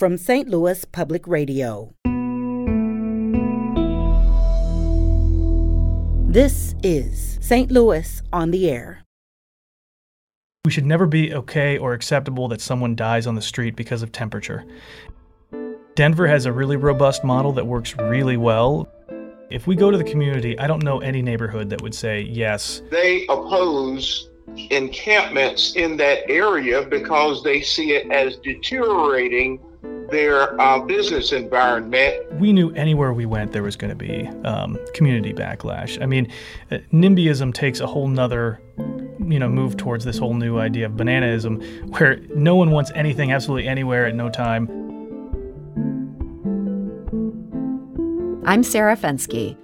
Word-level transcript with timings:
from 0.00 0.16
St. 0.16 0.48
Louis 0.48 0.82
Public 0.86 1.28
Radio. 1.28 1.92
This 6.26 6.74
is 6.82 7.36
St. 7.42 7.70
Louis 7.70 8.22
on 8.32 8.50
the 8.50 8.70
Air. 8.70 9.04
We 10.64 10.70
should 10.70 10.86
never 10.86 11.04
be 11.04 11.34
okay 11.34 11.76
or 11.76 11.92
acceptable 11.92 12.48
that 12.48 12.62
someone 12.62 12.96
dies 12.96 13.26
on 13.26 13.34
the 13.34 13.42
street 13.42 13.76
because 13.76 14.02
of 14.02 14.10
temperature. 14.10 14.64
Denver 15.96 16.26
has 16.26 16.46
a 16.46 16.52
really 16.52 16.76
robust 16.76 17.22
model 17.22 17.52
that 17.52 17.66
works 17.66 17.94
really 17.98 18.38
well. 18.38 18.88
If 19.50 19.66
we 19.66 19.76
go 19.76 19.90
to 19.90 19.98
the 19.98 20.04
community, 20.04 20.58
I 20.58 20.66
don't 20.66 20.82
know 20.82 21.00
any 21.00 21.20
neighborhood 21.20 21.68
that 21.68 21.82
would 21.82 21.94
say 21.94 22.22
yes. 22.22 22.80
They 22.90 23.26
oppose 23.28 24.30
encampments 24.70 25.76
in 25.76 25.98
that 25.98 26.20
area 26.30 26.86
because 26.86 27.44
they 27.44 27.60
see 27.60 27.92
it 27.92 28.10
as 28.10 28.36
deteriorating 28.38 29.60
their 30.10 30.60
uh, 30.60 30.80
business 30.80 31.32
environment. 31.32 32.32
We 32.34 32.52
knew 32.52 32.72
anywhere 32.72 33.12
we 33.12 33.26
went 33.26 33.52
there 33.52 33.62
was 33.62 33.76
going 33.76 33.90
to 33.90 33.96
be 33.96 34.26
um, 34.44 34.78
community 34.94 35.32
backlash. 35.32 36.00
I 36.02 36.06
mean, 36.06 36.30
uh, 36.70 36.78
NIMBYism 36.92 37.54
takes 37.54 37.80
a 37.80 37.86
whole 37.86 38.08
nother 38.08 38.60
you 39.28 39.38
know 39.38 39.48
move 39.48 39.76
towards 39.76 40.04
this 40.04 40.18
whole 40.18 40.34
new 40.34 40.58
idea 40.58 40.86
of 40.86 40.92
bananaism 40.92 41.98
where 41.98 42.16
no 42.34 42.56
one 42.56 42.70
wants 42.70 42.90
anything 42.94 43.32
absolutely 43.32 43.68
anywhere 43.68 44.06
at 44.06 44.14
no 44.14 44.30
time 44.30 44.66
i'm 48.46 48.62
sarah 48.62 48.96
fenske 48.96 49.56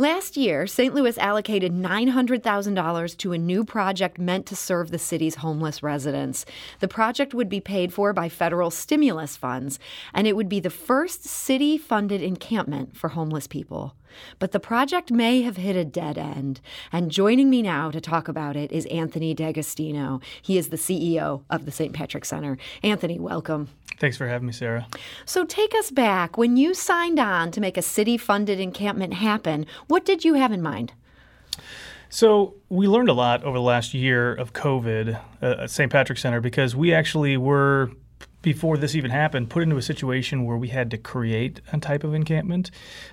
Last 0.00 0.38
year, 0.38 0.66
St. 0.66 0.94
Louis 0.94 1.18
allocated 1.18 1.74
$900,000 1.74 3.16
to 3.18 3.32
a 3.32 3.38
new 3.38 3.66
project 3.66 4.18
meant 4.18 4.46
to 4.46 4.56
serve 4.56 4.90
the 4.90 4.98
city's 4.98 5.34
homeless 5.34 5.82
residents. 5.82 6.46
The 6.78 6.88
project 6.88 7.34
would 7.34 7.50
be 7.50 7.60
paid 7.60 7.92
for 7.92 8.14
by 8.14 8.30
federal 8.30 8.70
stimulus 8.70 9.36
funds, 9.36 9.78
and 10.14 10.26
it 10.26 10.36
would 10.36 10.48
be 10.48 10.58
the 10.58 10.70
first 10.70 11.24
city 11.24 11.76
funded 11.76 12.22
encampment 12.22 12.96
for 12.96 13.10
homeless 13.10 13.46
people. 13.46 13.94
But 14.38 14.52
the 14.52 14.58
project 14.58 15.10
may 15.10 15.42
have 15.42 15.58
hit 15.58 15.76
a 15.76 15.84
dead 15.84 16.16
end. 16.16 16.62
And 16.90 17.10
joining 17.10 17.50
me 17.50 17.60
now 17.60 17.90
to 17.90 18.00
talk 18.00 18.26
about 18.26 18.56
it 18.56 18.72
is 18.72 18.86
Anthony 18.86 19.34
D'Agostino. 19.34 20.22
He 20.40 20.56
is 20.56 20.70
the 20.70 20.78
CEO 20.78 21.42
of 21.50 21.66
the 21.66 21.70
St. 21.70 21.92
Patrick 21.92 22.24
Center. 22.24 22.56
Anthony, 22.82 23.18
welcome. 23.18 23.68
Thanks 24.00 24.16
for 24.16 24.26
having 24.26 24.46
me, 24.46 24.52
Sarah. 24.52 24.86
So 25.26 25.44
take 25.44 25.74
us 25.74 25.90
back. 25.90 26.38
When 26.38 26.56
you 26.56 26.72
signed 26.72 27.20
on 27.20 27.50
to 27.52 27.60
make 27.60 27.76
a 27.76 27.82
city 27.82 28.16
funded 28.16 28.58
encampment 28.58 29.14
happen, 29.14 29.66
what 29.88 30.06
did 30.06 30.24
you 30.24 30.34
have 30.34 30.52
in 30.52 30.62
mind? 30.62 30.94
So 32.08 32.54
we 32.70 32.88
learned 32.88 33.10
a 33.10 33.12
lot 33.12 33.44
over 33.44 33.58
the 33.58 33.62
last 33.62 33.92
year 33.92 34.34
of 34.34 34.54
COVID 34.54 35.20
uh, 35.42 35.46
at 35.60 35.70
St. 35.70 35.92
Patrick 35.92 36.18
Center 36.18 36.40
because 36.40 36.74
we 36.74 36.94
actually 36.94 37.36
were 37.36 37.90
before 38.42 38.78
this 38.78 38.94
even 38.94 39.10
happened, 39.10 39.50
put 39.50 39.62
into 39.62 39.76
a 39.76 39.82
situation 39.82 40.46
where 40.46 40.56
we 40.56 40.68
had 40.68 40.90
to 40.90 40.96
create 40.96 41.60
a 41.74 41.78
type 41.78 42.02
of 42.04 42.14
encampment. 42.14 42.70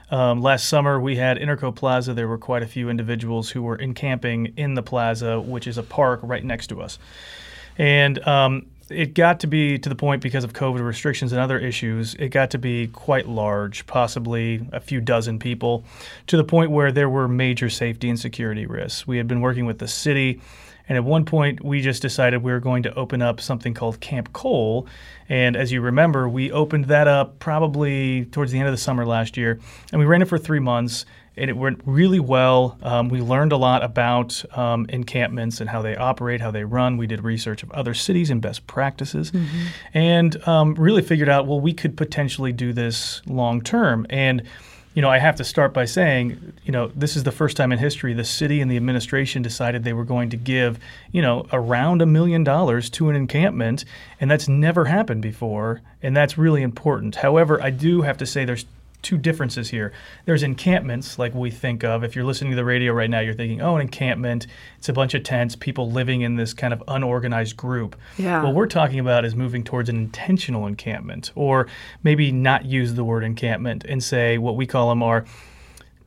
Um, 0.09 0.41
last 0.41 0.69
summer, 0.69 1.01
we 1.01 1.17
had 1.17 1.37
Interco 1.37 1.75
Plaza. 1.75 2.13
There 2.13 2.29
were 2.29 2.37
quite 2.37 2.63
a 2.63 2.67
few 2.67 2.89
individuals 2.89 3.49
who 3.49 3.61
were 3.61 3.75
encamping 3.75 4.53
in 4.55 4.75
the 4.75 4.81
plaza, 4.81 5.41
which 5.41 5.67
is 5.67 5.77
a 5.77 5.83
park 5.83 6.21
right 6.23 6.45
next 6.45 6.67
to 6.67 6.81
us. 6.81 6.97
And 7.77 8.25
um, 8.25 8.67
it 8.89 9.13
got 9.13 9.39
to 9.41 9.47
be 9.47 9.77
to 9.79 9.89
the 9.89 9.95
point 9.95 10.21
because 10.21 10.43
of 10.43 10.53
COVID 10.53 10.85
restrictions 10.85 11.31
and 11.31 11.41
other 11.41 11.59
issues, 11.59 12.15
it 12.15 12.29
got 12.29 12.51
to 12.51 12.57
be 12.57 12.87
quite 12.87 13.27
large, 13.27 13.85
possibly 13.85 14.65
a 14.71 14.79
few 14.79 15.01
dozen 15.01 15.39
people, 15.39 15.83
to 16.27 16.37
the 16.37 16.43
point 16.43 16.71
where 16.71 16.91
there 16.91 17.09
were 17.09 17.27
major 17.27 17.69
safety 17.69 18.09
and 18.09 18.19
security 18.19 18.65
risks. 18.65 19.05
We 19.05 19.17
had 19.17 19.27
been 19.27 19.41
working 19.41 19.65
with 19.65 19.79
the 19.79 19.87
city. 19.87 20.41
And 20.89 20.95
at 20.95 21.03
one 21.03 21.25
point, 21.25 21.61
we 21.65 21.81
just 21.81 22.01
decided 22.01 22.41
we 22.41 22.51
were 22.53 22.61
going 22.61 22.83
to 22.83 22.93
open 22.95 23.21
up 23.21 23.41
something 23.41 23.73
called 23.73 23.99
Camp 23.99 24.31
Cole. 24.31 24.87
And 25.27 25.57
as 25.57 25.69
you 25.69 25.81
remember, 25.81 26.29
we 26.29 26.49
opened 26.49 26.85
that 26.85 27.09
up 27.09 27.39
probably 27.39 28.23
towards 28.25 28.53
the 28.53 28.59
end 28.59 28.69
of 28.69 28.73
the 28.73 28.77
summer 28.77 29.05
last 29.05 29.35
year. 29.35 29.59
And 29.91 29.99
we 29.99 30.05
ran 30.05 30.21
it 30.21 30.29
for 30.29 30.37
three 30.37 30.61
months 30.61 31.05
and 31.37 31.49
it 31.49 31.57
went 31.57 31.81
really 31.85 32.19
well. 32.19 32.77
Um, 32.81 33.09
we 33.09 33.21
learned 33.21 33.51
a 33.51 33.57
lot 33.57 33.83
about 33.83 34.43
um, 34.57 34.85
encampments 34.89 35.61
and 35.61 35.69
how 35.69 35.81
they 35.81 35.95
operate, 35.95 36.41
how 36.41 36.51
they 36.51 36.63
run. 36.63 36.97
We 36.97 37.07
did 37.07 37.23
research 37.23 37.63
of 37.63 37.71
other 37.71 37.93
cities 37.93 38.29
and 38.29 38.41
best 38.41 38.67
practices, 38.67 39.31
mm-hmm. 39.31 39.67
and 39.93 40.47
um, 40.47 40.73
really 40.75 41.01
figured 41.01 41.29
out 41.29 41.47
well 41.47 41.59
we 41.59 41.73
could 41.73 41.95
potentially 41.97 42.51
do 42.51 42.73
this 42.73 43.21
long 43.27 43.61
term. 43.61 44.05
And 44.09 44.43
you 44.97 45.01
know, 45.01 45.11
I 45.11 45.19
have 45.19 45.35
to 45.35 45.43
start 45.43 45.75
by 45.75 45.85
saying, 45.85 46.53
you 46.63 46.71
know, 46.71 46.87
this 46.95 47.15
is 47.15 47.23
the 47.23 47.31
first 47.31 47.55
time 47.55 47.71
in 47.71 47.77
history 47.77 48.15
the 48.15 48.23
city 48.23 48.61
and 48.61 48.71
the 48.71 48.77
administration 48.77 49.43
decided 49.43 49.83
they 49.83 49.93
were 49.93 50.03
going 50.03 50.31
to 50.31 50.37
give, 50.37 50.79
you 51.11 51.21
know, 51.21 51.45
around 51.53 52.01
a 52.01 52.07
million 52.07 52.43
dollars 52.43 52.89
to 52.89 53.07
an 53.07 53.15
encampment, 53.15 53.85
and 54.19 54.31
that's 54.31 54.47
never 54.47 54.85
happened 54.85 55.21
before, 55.21 55.81
and 56.01 56.17
that's 56.17 56.35
really 56.35 56.63
important. 56.63 57.17
However, 57.17 57.61
I 57.61 57.69
do 57.69 58.01
have 58.01 58.17
to 58.17 58.25
say 58.25 58.43
there's 58.43 58.65
two 59.01 59.17
differences 59.17 59.69
here. 59.69 59.93
There's 60.25 60.43
encampments, 60.43 61.17
like 61.19 61.33
we 61.33 61.51
think 61.51 61.83
of. 61.83 62.03
If 62.03 62.15
you're 62.15 62.25
listening 62.25 62.51
to 62.51 62.55
the 62.55 62.65
radio 62.65 62.93
right 62.93 63.09
now, 63.09 63.19
you're 63.19 63.33
thinking, 63.33 63.61
oh, 63.61 63.75
an 63.75 63.81
encampment, 63.81 64.47
it's 64.77 64.89
a 64.89 64.93
bunch 64.93 65.13
of 65.13 65.23
tents, 65.23 65.55
people 65.55 65.91
living 65.91 66.21
in 66.21 66.35
this 66.35 66.53
kind 66.53 66.73
of 66.73 66.83
unorganized 66.87 67.55
group. 67.55 67.95
Yeah. 68.17 68.43
What 68.43 68.53
we're 68.53 68.67
talking 68.67 68.99
about 68.99 69.23
is 69.23 69.35
moving 69.35 69.63
towards 69.63 69.89
an 69.89 69.97
intentional 69.97 70.67
encampment, 70.67 71.31
or 71.35 71.67
maybe 72.03 72.31
not 72.31 72.65
use 72.65 72.95
the 72.95 73.03
word 73.03 73.23
encampment 73.23 73.85
and 73.85 74.03
say 74.03 74.37
what 74.37 74.55
we 74.55 74.65
call 74.65 74.89
them 74.89 75.03
are 75.03 75.25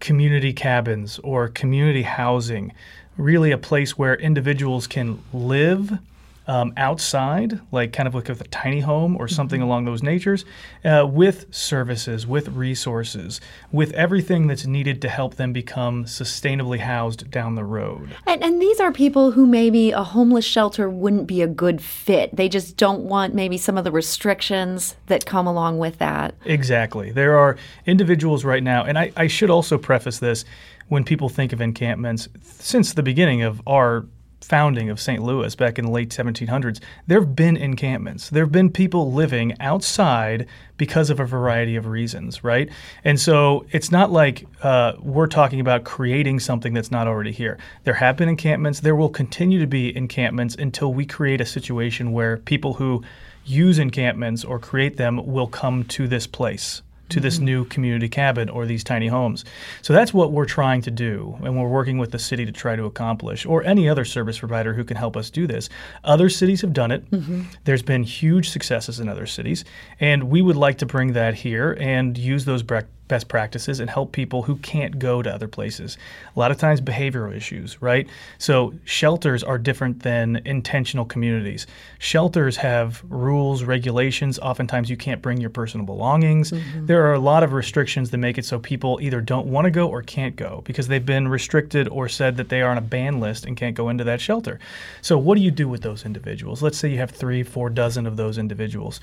community 0.00 0.52
cabins 0.52 1.18
or 1.20 1.48
community 1.48 2.02
housing. 2.02 2.72
Really, 3.16 3.50
a 3.50 3.58
place 3.58 3.98
where 3.98 4.14
individuals 4.14 4.86
can 4.86 5.22
live 5.32 5.98
um, 6.46 6.72
outside, 6.76 7.60
like 7.70 7.92
kind 7.92 8.06
of 8.06 8.14
like 8.14 8.28
with 8.28 8.40
a 8.40 8.48
tiny 8.48 8.80
home 8.80 9.16
or 9.16 9.28
something 9.28 9.60
mm-hmm. 9.60 9.68
along 9.68 9.84
those 9.84 10.02
natures, 10.02 10.44
uh, 10.84 11.06
with 11.08 11.46
services, 11.54 12.26
with 12.26 12.48
resources, 12.48 13.40
with 13.70 13.92
everything 13.92 14.46
that's 14.46 14.66
needed 14.66 15.00
to 15.02 15.08
help 15.08 15.36
them 15.36 15.52
become 15.52 16.04
sustainably 16.04 16.80
housed 16.80 17.30
down 17.30 17.54
the 17.54 17.64
road. 17.64 18.16
And, 18.26 18.42
and 18.42 18.60
these 18.60 18.80
are 18.80 18.90
people 18.90 19.32
who 19.32 19.46
maybe 19.46 19.90
a 19.90 20.02
homeless 20.02 20.44
shelter 20.44 20.90
wouldn't 20.90 21.26
be 21.26 21.42
a 21.42 21.46
good 21.46 21.80
fit. 21.80 22.34
They 22.34 22.48
just 22.48 22.76
don't 22.76 23.02
want 23.02 23.34
maybe 23.34 23.56
some 23.56 23.78
of 23.78 23.84
the 23.84 23.92
restrictions 23.92 24.96
that 25.06 25.26
come 25.26 25.46
along 25.46 25.78
with 25.78 25.98
that. 25.98 26.34
Exactly. 26.44 27.12
There 27.12 27.38
are 27.38 27.56
individuals 27.86 28.44
right 28.44 28.62
now, 28.62 28.84
and 28.84 28.98
I, 28.98 29.12
I 29.16 29.26
should 29.26 29.50
also 29.50 29.78
preface 29.78 30.18
this 30.18 30.44
when 30.88 31.04
people 31.04 31.28
think 31.28 31.52
of 31.52 31.60
encampments, 31.60 32.28
since 32.42 32.94
the 32.94 33.02
beginning 33.02 33.42
of 33.42 33.62
our 33.66 34.06
founding 34.40 34.90
of 34.90 35.00
St. 35.00 35.22
Louis 35.22 35.54
back 35.54 35.78
in 35.78 35.84
the 35.84 35.90
late 35.90 36.10
1700s, 36.10 36.80
there 37.06 37.20
have 37.20 37.36
been 37.36 37.56
encampments. 37.56 38.30
There 38.30 38.44
have 38.44 38.52
been 38.52 38.70
people 38.70 39.12
living 39.12 39.54
outside 39.60 40.46
because 40.76 41.10
of 41.10 41.20
a 41.20 41.24
variety 41.24 41.76
of 41.76 41.86
reasons, 41.86 42.42
right? 42.42 42.70
And 43.04 43.20
so 43.20 43.66
it's 43.70 43.90
not 43.90 44.10
like 44.10 44.46
uh, 44.62 44.94
we're 45.00 45.26
talking 45.26 45.60
about 45.60 45.84
creating 45.84 46.40
something 46.40 46.72
that's 46.72 46.90
not 46.90 47.06
already 47.06 47.32
here. 47.32 47.58
There 47.84 47.94
have 47.94 48.16
been 48.16 48.28
encampments. 48.28 48.80
There 48.80 48.96
will 48.96 49.10
continue 49.10 49.60
to 49.60 49.66
be 49.66 49.94
encampments 49.96 50.54
until 50.54 50.92
we 50.92 51.04
create 51.04 51.40
a 51.40 51.46
situation 51.46 52.12
where 52.12 52.38
people 52.38 52.74
who 52.74 53.04
use 53.44 53.78
encampments 53.78 54.44
or 54.44 54.58
create 54.58 54.96
them 54.96 55.26
will 55.26 55.46
come 55.46 55.84
to 55.84 56.08
this 56.08 56.26
place 56.26 56.82
to 57.10 57.20
this 57.20 57.36
mm-hmm. 57.36 57.44
new 57.44 57.64
community 57.66 58.08
cabin 58.08 58.48
or 58.48 58.66
these 58.66 58.82
tiny 58.82 59.08
homes. 59.08 59.44
So 59.82 59.92
that's 59.92 60.14
what 60.14 60.32
we're 60.32 60.46
trying 60.46 60.82
to 60.82 60.90
do, 60.90 61.38
and 61.42 61.56
we're 61.56 61.68
working 61.68 61.98
with 61.98 62.10
the 62.10 62.18
city 62.18 62.46
to 62.46 62.52
try 62.52 62.76
to 62.76 62.84
accomplish, 62.84 63.46
or 63.46 63.62
any 63.64 63.88
other 63.88 64.04
service 64.04 64.38
provider 64.38 64.74
who 64.74 64.84
can 64.84 64.96
help 64.96 65.16
us 65.16 65.30
do 65.30 65.46
this. 65.46 65.68
Other 66.04 66.28
cities 66.28 66.60
have 66.62 66.72
done 66.72 66.90
it. 66.90 67.10
Mm-hmm. 67.10 67.42
There's 67.64 67.82
been 67.82 68.02
huge 68.02 68.50
successes 68.50 69.00
in 69.00 69.08
other 69.08 69.26
cities, 69.26 69.64
and 69.98 70.24
we 70.24 70.42
would 70.42 70.56
like 70.56 70.78
to 70.78 70.86
bring 70.86 71.12
that 71.12 71.34
here 71.34 71.76
and 71.80 72.16
use 72.16 72.44
those 72.44 72.62
bre- 72.62 72.80
best 73.10 73.28
practices 73.28 73.80
and 73.80 73.90
help 73.90 74.12
people 74.12 74.42
who 74.42 74.56
can't 74.56 74.98
go 74.98 75.20
to 75.20 75.30
other 75.30 75.48
places. 75.48 75.98
A 76.34 76.38
lot 76.38 76.50
of 76.50 76.56
times, 76.56 76.80
behavioral 76.80 77.36
issues, 77.36 77.82
right? 77.82 78.08
So, 78.38 78.72
shelters 78.84 79.42
are 79.42 79.58
different 79.58 80.02
than 80.02 80.40
intentional 80.46 81.04
communities. 81.04 81.66
Shelters 81.98 82.56
have 82.56 83.02
rules, 83.10 83.64
regulations. 83.64 84.38
Oftentimes, 84.38 84.88
you 84.88 84.96
can't 84.96 85.20
bring 85.20 85.38
your 85.40 85.50
personal 85.50 85.84
belongings. 85.84 86.52
Mm-hmm. 86.52 86.86
There 86.86 87.04
are 87.06 87.12
a 87.12 87.18
lot 87.18 87.42
of 87.42 87.52
restrictions 87.52 88.10
that 88.10 88.18
make 88.18 88.38
it 88.38 88.44
so 88.46 88.58
people 88.58 88.98
either 89.02 89.20
don't 89.20 89.48
want 89.48 89.64
to 89.66 89.70
go 89.70 89.88
or 89.88 90.02
can't 90.02 90.36
go 90.36 90.62
because 90.64 90.88
they've 90.88 91.04
been 91.04 91.28
restricted 91.28 91.88
or 91.88 92.08
said 92.08 92.36
that 92.36 92.48
they 92.48 92.62
are 92.62 92.70
on 92.70 92.78
a 92.78 92.80
ban 92.80 93.20
list 93.20 93.44
and 93.44 93.56
can't 93.56 93.74
go 93.74 93.88
into 93.88 94.04
that 94.04 94.20
shelter. 94.20 94.60
So, 95.02 95.18
what 95.18 95.34
do 95.34 95.42
you 95.42 95.50
do 95.50 95.68
with 95.68 95.82
those 95.82 96.06
individuals? 96.06 96.62
Let's 96.62 96.78
say 96.78 96.88
you 96.88 96.98
have 96.98 97.10
three, 97.10 97.42
four 97.42 97.70
dozen 97.70 98.06
of 98.06 98.16
those 98.16 98.38
individuals. 98.38 99.00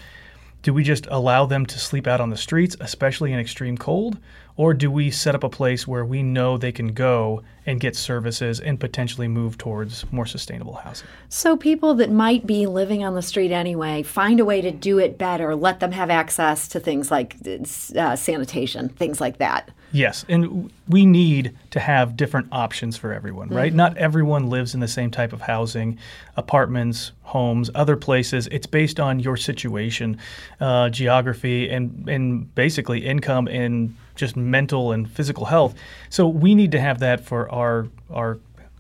Do 0.62 0.74
we 0.74 0.84
just 0.84 1.08
allow 1.10 1.46
them 1.46 1.66
to 1.66 1.80
sleep 1.80 2.08
out 2.08 2.20
on 2.20 2.30
the 2.30 2.38
streets, 2.38 2.76
especially 2.80 3.32
in 3.32 3.40
extreme 3.40 3.78
cold? 3.78 4.18
Or 4.58 4.74
do 4.74 4.90
we 4.90 5.12
set 5.12 5.36
up 5.36 5.44
a 5.44 5.50
place 5.50 5.88
where 5.88 6.04
we 6.04 6.24
know 6.24 6.58
they 6.58 6.72
can 6.72 6.94
go 6.94 7.44
and 7.68 7.80
get 7.80 7.96
services 7.96 8.60
and 8.60 8.80
potentially 8.80 9.28
move 9.28 9.58
towards 9.58 10.12
more 10.12 10.26
sustainable 10.26 10.74
housing? 10.74 11.08
So, 11.30 11.56
people 11.56 11.94
that 11.96 12.12
might 12.12 12.48
be 12.48 12.66
living 12.66 13.04
on 13.04 13.14
the 13.14 13.22
street 13.22 13.52
anyway, 13.52 14.02
find 14.02 14.40
a 14.40 14.46
way 14.46 14.62
to 14.62 14.72
do 14.72 14.98
it 14.98 15.18
better, 15.18 15.56
let 15.56 15.80
them 15.80 15.92
have 15.92 16.10
access 16.10 16.68
to 16.70 16.80
things 16.80 17.12
like 17.12 17.38
uh, 17.96 18.16
sanitation, 18.16 18.90
things 18.90 19.22
like 19.22 19.38
that. 19.38 19.70
Yes, 19.92 20.26
and 20.28 20.72
we 20.90 21.06
need 21.06 21.56
to 21.72 21.80
have 21.80 22.18
different 22.18 22.48
options 22.52 22.98
for 22.98 23.14
everyone, 23.14 23.50
right? 23.50 23.70
Mm-hmm. 23.70 23.78
Not 23.78 23.98
everyone 23.98 24.50
lives 24.50 24.74
in 24.74 24.82
the 24.82 24.88
same 24.88 25.12
type 25.12 25.32
of 25.32 25.42
housing, 25.42 25.98
apartments, 26.36 27.14
homes, 27.24 27.70
other 27.74 27.96
places. 27.96 28.48
It's 28.52 28.68
based 28.68 29.00
on 29.00 29.20
your 29.20 29.38
situation, 29.38 30.18
uh, 30.60 30.90
geography, 30.90 31.70
and 31.70 32.10
and 32.10 32.54
basically 32.54 33.06
income 33.06 33.48
and 33.48 33.96
just 34.18 34.36
mental 34.36 34.92
and 34.92 35.10
physical 35.10 35.46
health. 35.46 35.76
So 36.10 36.28
we 36.28 36.56
need 36.56 36.72
to 36.74 36.80
have 36.80 37.00
that 37.00 37.22
for 37.22 37.50
our 37.52 37.88
our 38.12 38.40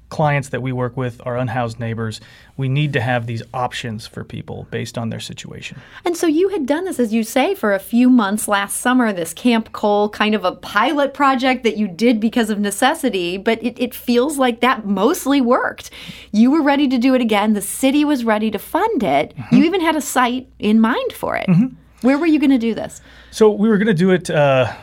clients 0.09 0.49
that 0.49 0.61
we 0.61 0.71
work 0.71 0.95
with, 0.95 1.21
our 1.25 1.37
unhoused 1.37 1.79
neighbors, 1.79 2.21
we 2.55 2.69
need 2.69 2.93
to 2.93 3.01
have 3.01 3.27
these 3.27 3.43
options 3.53 4.07
for 4.07 4.23
people 4.23 4.67
based 4.71 4.97
on 4.97 5.09
their 5.09 5.19
situation. 5.19 5.79
And 6.05 6.15
so 6.15 6.27
you 6.27 6.49
had 6.49 6.65
done 6.65 6.85
this, 6.85 6.99
as 6.99 7.13
you 7.13 7.23
say, 7.23 7.53
for 7.53 7.73
a 7.73 7.79
few 7.79 8.09
months 8.09 8.47
last 8.47 8.77
summer, 8.77 9.11
this 9.11 9.33
Camp 9.33 9.73
Cole 9.73 10.09
kind 10.09 10.33
of 10.33 10.45
a 10.45 10.53
pilot 10.53 11.13
project 11.13 11.63
that 11.63 11.77
you 11.77 11.87
did 11.87 12.19
because 12.19 12.49
of 12.49 12.59
necessity, 12.59 13.37
but 13.37 13.61
it, 13.61 13.79
it 13.79 13.93
feels 13.93 14.37
like 14.37 14.61
that 14.61 14.85
mostly 14.85 15.41
worked. 15.41 15.89
You 16.31 16.51
were 16.51 16.61
ready 16.61 16.87
to 16.87 16.97
do 16.97 17.13
it 17.13 17.21
again, 17.21 17.53
the 17.53 17.61
city 17.61 18.05
was 18.05 18.23
ready 18.23 18.49
to 18.51 18.59
fund 18.59 19.03
it. 19.03 19.35
Mm-hmm. 19.35 19.55
You 19.55 19.63
even 19.65 19.81
had 19.81 19.95
a 19.95 20.01
site 20.01 20.47
in 20.59 20.79
mind 20.79 21.13
for 21.13 21.35
it. 21.35 21.47
Mm-hmm. 21.47 21.75
Where 22.01 22.17
were 22.17 22.27
you 22.27 22.39
going 22.39 22.51
to 22.51 22.57
do 22.57 22.73
this? 22.73 23.01
So 23.31 23.49
we 23.49 23.67
were 23.69 23.77
going 23.77 23.87
to 23.87 23.93
do 23.93 24.11
it. 24.11 24.29
Uh, 24.29 24.73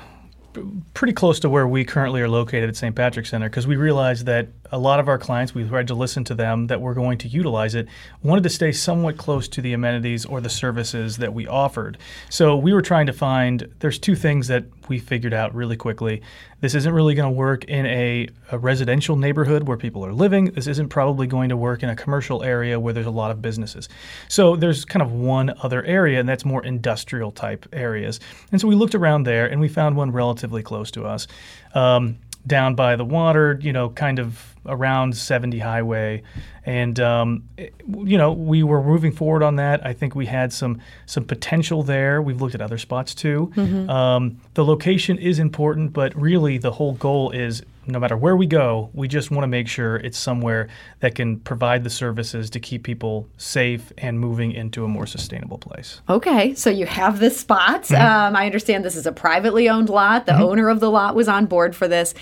pretty 0.94 1.12
close 1.12 1.40
to 1.40 1.48
where 1.48 1.66
we 1.66 1.84
currently 1.84 2.20
are 2.20 2.28
located 2.28 2.68
at 2.68 2.76
St. 2.76 2.94
Patrick's 2.94 3.30
Center 3.30 3.48
because 3.48 3.66
we 3.66 3.76
realized 3.76 4.26
that 4.26 4.48
a 4.72 4.78
lot 4.78 5.00
of 5.00 5.08
our 5.08 5.18
clients, 5.18 5.54
we've 5.54 5.68
tried 5.68 5.88
to 5.88 5.94
listen 5.94 6.24
to 6.24 6.34
them 6.34 6.66
that 6.68 6.80
we're 6.80 6.94
going 6.94 7.18
to 7.18 7.28
utilize 7.28 7.74
it, 7.74 7.86
wanted 8.22 8.42
to 8.44 8.50
stay 8.50 8.72
somewhat 8.72 9.16
close 9.16 9.48
to 9.48 9.60
the 9.60 9.72
amenities 9.72 10.24
or 10.24 10.40
the 10.40 10.48
services 10.48 11.18
that 11.18 11.34
we 11.34 11.46
offered. 11.46 11.98
So 12.30 12.56
we 12.56 12.72
were 12.72 12.82
trying 12.82 13.06
to 13.06 13.12
find, 13.12 13.68
there's 13.80 13.98
two 13.98 14.16
things 14.16 14.48
that 14.48 14.64
we 14.88 14.98
figured 14.98 15.32
out 15.32 15.54
really 15.54 15.76
quickly. 15.76 16.22
This 16.60 16.74
isn't 16.74 16.92
really 16.92 17.14
going 17.14 17.30
to 17.32 17.36
work 17.36 17.64
in 17.64 17.86
a, 17.86 18.28
a, 18.50 18.58
residential 18.58 19.16
neighborhood 19.16 19.66
where 19.68 19.76
people 19.76 20.04
are 20.04 20.12
living. 20.12 20.46
This 20.46 20.66
isn't 20.66 20.88
probably 20.88 21.26
going 21.26 21.50
to 21.50 21.56
work 21.56 21.82
in 21.82 21.88
a 21.88 21.96
commercial 21.96 22.42
area 22.42 22.80
where 22.80 22.92
there's 22.92 23.06
a 23.06 23.10
lot 23.10 23.30
of 23.30 23.42
businesses. 23.42 23.88
So 24.28 24.56
there's 24.56 24.84
kind 24.84 25.02
of 25.02 25.12
one 25.12 25.54
other 25.62 25.82
area, 25.84 26.20
and 26.20 26.28
that's 26.28 26.44
more 26.44 26.64
industrial 26.64 27.32
type 27.32 27.66
areas. 27.72 28.20
And 28.50 28.60
so 28.60 28.68
we 28.68 28.74
looked 28.74 28.94
around 28.94 29.24
there 29.24 29.46
and 29.46 29.60
we 29.60 29.68
found 29.68 29.96
one 29.96 30.10
relatively 30.10 30.62
close 30.62 30.90
to 30.92 31.04
us. 31.04 31.26
Um, 31.74 32.18
down 32.46 32.74
by 32.74 32.96
the 32.96 33.04
water, 33.04 33.58
you 33.62 33.72
know, 33.72 33.88
kind 33.90 34.18
of 34.18 34.53
around 34.66 35.16
70 35.16 35.58
highway. 35.58 36.22
And, 36.66 36.98
um, 37.00 37.44
it, 37.56 37.74
you 37.86 38.16
know, 38.16 38.32
we 38.32 38.62
were 38.62 38.82
moving 38.82 39.12
forward 39.12 39.42
on 39.42 39.56
that. 39.56 39.84
I 39.84 39.92
think 39.92 40.14
we 40.14 40.26
had 40.26 40.52
some 40.52 40.80
some 41.06 41.24
potential 41.24 41.82
there. 41.82 42.22
We've 42.22 42.40
looked 42.40 42.54
at 42.54 42.60
other 42.60 42.78
spots 42.78 43.14
too. 43.14 43.52
Mm-hmm. 43.54 43.90
Um, 43.90 44.40
the 44.54 44.64
location 44.64 45.18
is 45.18 45.38
important, 45.38 45.92
but 45.92 46.14
really 46.20 46.58
the 46.58 46.72
whole 46.72 46.94
goal 46.94 47.30
is 47.30 47.62
no 47.86 47.98
matter 47.98 48.16
where 48.16 48.36
we 48.36 48.46
go, 48.46 48.90
we 48.94 49.08
just 49.08 49.30
want 49.30 49.42
to 49.42 49.46
make 49.46 49.68
sure 49.68 49.96
it's 49.96 50.18
somewhere 50.18 50.68
that 51.00 51.14
can 51.14 51.38
provide 51.40 51.84
the 51.84 51.90
services 51.90 52.50
to 52.50 52.60
keep 52.60 52.82
people 52.82 53.28
safe 53.36 53.92
and 53.98 54.18
moving 54.18 54.52
into 54.52 54.84
a 54.84 54.88
more 54.88 55.06
sustainable 55.06 55.58
place. 55.58 56.00
Okay, 56.08 56.54
so 56.54 56.70
you 56.70 56.86
have 56.86 57.18
this 57.18 57.38
spot. 57.38 57.82
Mm-hmm. 57.82 57.94
Um, 57.94 58.36
I 58.36 58.46
understand 58.46 58.84
this 58.84 58.96
is 58.96 59.06
a 59.06 59.12
privately 59.12 59.68
owned 59.68 59.88
lot. 59.88 60.26
The 60.26 60.32
mm-hmm. 60.32 60.42
owner 60.42 60.68
of 60.68 60.80
the 60.80 60.90
lot 60.90 61.14
was 61.14 61.28
on 61.28 61.46
board 61.46 61.76
for 61.76 61.88
this 61.88 62.14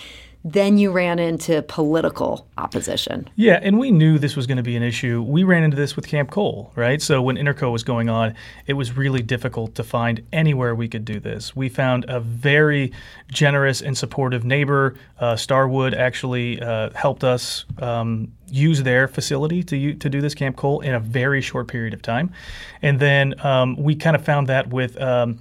then 0.45 0.77
you 0.77 0.91
ran 0.91 1.19
into 1.19 1.63
political 1.63 2.49
opposition. 2.59 3.29
Yeah, 3.37 3.61
and 3.63 3.79
we 3.79 3.91
knew 3.93 4.19
this 4.19 4.35
was 4.35 4.47
going 4.47 4.57
to 4.57 4.63
be 4.63 4.75
an 4.77 4.83
issue. 4.83 5.23
We 5.23 5.45
ran 5.45 5.63
into 5.63 5.77
this 5.77 5.95
with 5.95 6.09
Camp 6.09 6.31
Cole, 6.31 6.73
right? 6.75 7.01
So 7.01 7.23
when 7.23 7.37
Interco 7.37 7.71
was 7.71 7.85
going 7.85 8.09
on, 8.09 8.35
it 8.67 8.73
was 8.73 8.97
really 8.97 9.23
difficult 9.23 9.77
to 9.77 9.85
find 9.85 10.25
anywhere 10.33 10.75
we 10.75 10.89
could 10.89 11.05
do 11.05 11.21
this. 11.21 11.55
We 11.55 11.69
found 11.69 12.05
a 12.09 12.19
very 12.19 12.93
generous 13.29 13.81
and 13.81 13.97
supportive 13.97 14.45
neighbor. 14.45 14.97
Uh, 15.21 15.37
Starwood 15.37 15.95
actually 15.95 16.61
uh, 16.61 16.91
helped 16.91 17.23
us 17.23 17.65
um, 17.79 18.33
use 18.49 18.83
their 18.83 19.09
facility 19.09 19.63
to 19.63 19.95
to 19.95 20.11
do 20.11 20.21
this 20.21 20.35
Camp 20.35 20.57
Cole 20.57 20.81
in 20.81 20.95
a 20.95 21.01
very 21.01 21.41
short 21.41 21.69
period 21.69 21.95
of 21.95 22.03
time, 22.03 22.33
and 22.83 22.99
then 22.99 23.35
um, 23.45 23.77
we 23.77 23.95
kind 23.95 24.17
of 24.17 24.25
found 24.25 24.49
that 24.49 24.71
with. 24.71 25.01
Um, 25.01 25.39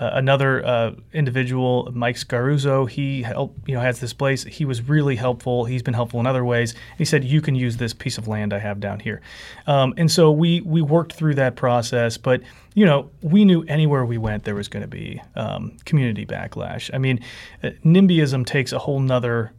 uh, 0.00 0.10
another 0.14 0.64
uh, 0.64 0.92
individual, 1.12 1.90
Mike 1.92 2.16
Scaruzzo, 2.16 2.88
he 2.88 3.20
helped, 3.22 3.68
you 3.68 3.74
know, 3.74 3.82
has 3.82 4.00
this 4.00 4.14
place. 4.14 4.44
He 4.44 4.64
was 4.64 4.88
really 4.88 5.14
helpful. 5.14 5.66
He's 5.66 5.82
been 5.82 5.92
helpful 5.92 6.18
in 6.20 6.26
other 6.26 6.44
ways. 6.44 6.74
He 6.96 7.04
said, 7.04 7.22
"You 7.22 7.42
can 7.42 7.54
use 7.54 7.76
this 7.76 7.92
piece 7.92 8.16
of 8.16 8.26
land 8.26 8.54
I 8.54 8.58
have 8.60 8.80
down 8.80 9.00
here," 9.00 9.20
um, 9.66 9.92
and 9.98 10.10
so 10.10 10.32
we 10.32 10.62
we 10.62 10.80
worked 10.80 11.12
through 11.12 11.34
that 11.34 11.54
process. 11.54 12.16
But 12.16 12.40
you 12.74 12.86
know, 12.86 13.10
we 13.20 13.44
knew 13.44 13.62
anywhere 13.64 14.06
we 14.06 14.16
went 14.16 14.44
there 14.44 14.54
was 14.54 14.68
going 14.68 14.82
to 14.82 14.88
be 14.88 15.20
um, 15.34 15.76
community 15.84 16.24
backlash. 16.24 16.88
I 16.94 16.98
mean, 16.98 17.20
uh, 17.62 17.70
NIMBYism 17.84 18.46
takes 18.46 18.72
a 18.72 18.78
whole 18.78 19.00
nother 19.00 19.52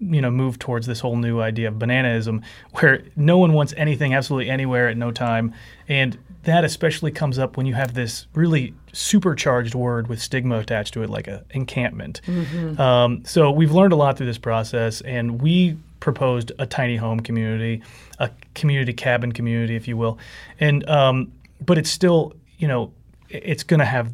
you 0.00 0.20
know 0.20 0.30
move 0.30 0.58
towards 0.58 0.86
this 0.86 1.00
whole 1.00 1.16
new 1.16 1.40
idea 1.40 1.68
of 1.68 1.74
bananaism 1.74 2.42
where 2.80 3.02
no 3.16 3.38
one 3.38 3.52
wants 3.52 3.74
anything 3.76 4.14
absolutely 4.14 4.50
anywhere 4.50 4.88
at 4.88 4.96
no 4.96 5.10
time 5.12 5.54
and 5.88 6.18
that 6.44 6.64
especially 6.64 7.10
comes 7.10 7.38
up 7.38 7.56
when 7.56 7.66
you 7.66 7.74
have 7.74 7.94
this 7.94 8.26
really 8.34 8.74
supercharged 8.92 9.74
word 9.74 10.08
with 10.08 10.20
stigma 10.20 10.58
attached 10.58 10.94
to 10.94 11.02
it, 11.02 11.10
like 11.10 11.28
a 11.28 11.44
encampment. 11.50 12.20
Mm-hmm. 12.26 12.80
Um, 12.80 13.24
so 13.24 13.50
we've 13.50 13.72
learned 13.72 13.92
a 13.92 13.96
lot 13.96 14.16
through 14.16 14.26
this 14.26 14.38
process, 14.38 15.02
and 15.02 15.42
we 15.42 15.76
proposed 16.00 16.52
a 16.58 16.64
tiny 16.64 16.96
home 16.96 17.20
community, 17.20 17.82
a 18.18 18.30
community 18.54 18.92
cabin 18.92 19.32
community, 19.32 19.76
if 19.76 19.86
you 19.86 19.96
will, 19.96 20.18
and 20.58 20.88
um, 20.88 21.30
but 21.64 21.76
it's 21.76 21.90
still, 21.90 22.32
you 22.58 22.66
know, 22.66 22.92
it's 23.28 23.62
going 23.62 23.80
to 23.80 23.86
have 23.86 24.10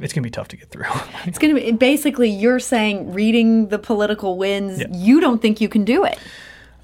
it's 0.00 0.12
going 0.12 0.22
to 0.22 0.26
be 0.26 0.30
tough 0.30 0.48
to 0.48 0.56
get 0.56 0.70
through. 0.70 0.84
it's 1.24 1.38
going 1.38 1.54
to 1.54 1.60
be 1.60 1.72
basically 1.72 2.28
you're 2.28 2.60
saying 2.60 3.12
reading 3.12 3.68
the 3.68 3.78
political 3.78 4.36
winds, 4.36 4.80
yeah. 4.80 4.86
you 4.90 5.20
don't 5.20 5.40
think 5.40 5.60
you 5.60 5.68
can 5.68 5.84
do 5.84 6.04
it. 6.04 6.18